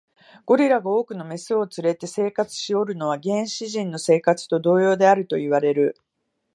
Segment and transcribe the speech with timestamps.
[0.47, 5.95] ゴリラが多くの牝を連れて生活しおるのは、原始人の生活と同様であるといわれる。